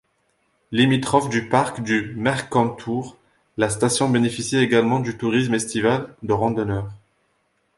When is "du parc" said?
1.29-1.83